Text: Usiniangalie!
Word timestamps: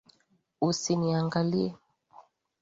Usiniangalie! 0.67 1.67